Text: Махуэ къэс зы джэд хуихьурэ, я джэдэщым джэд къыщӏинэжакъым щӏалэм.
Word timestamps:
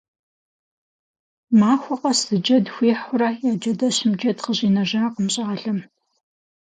Махуэ 1.59 1.95
къэс 2.01 2.19
зы 2.27 2.37
джэд 2.43 2.65
хуихьурэ, 2.73 3.29
я 3.49 3.53
джэдэщым 3.61 4.11
джэд 4.19 4.37
къыщӏинэжакъым 4.43 5.27
щӏалэм. 5.33 5.79